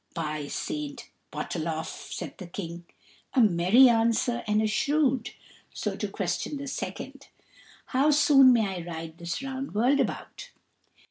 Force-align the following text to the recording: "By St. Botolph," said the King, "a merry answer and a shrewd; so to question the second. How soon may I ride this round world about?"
"By 0.15 0.47
St. 0.47 1.11
Botolph," 1.31 2.11
said 2.11 2.39
the 2.39 2.47
King, 2.47 2.85
"a 3.35 3.39
merry 3.39 3.87
answer 3.87 4.43
and 4.47 4.59
a 4.59 4.65
shrewd; 4.65 5.29
so 5.75 5.95
to 5.95 6.07
question 6.07 6.57
the 6.57 6.65
second. 6.65 7.27
How 7.85 8.09
soon 8.09 8.51
may 8.51 8.81
I 8.81 8.83
ride 8.83 9.19
this 9.19 9.43
round 9.43 9.75
world 9.75 9.99
about?" 9.99 10.49